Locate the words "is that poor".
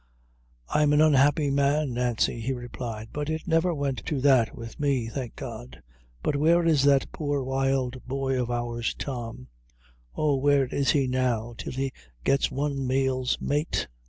6.65-7.43